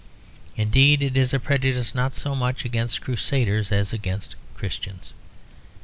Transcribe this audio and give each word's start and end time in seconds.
Indeed 0.55 1.03
it 1.03 1.15
is 1.15 1.31
a 1.31 1.39
prejudice 1.39 1.93
not 1.93 2.15
so 2.15 2.33
much 2.33 2.65
against 2.65 3.01
Crusaders 3.01 3.71
as 3.71 3.93
against 3.93 4.35
Christians. 4.57 5.13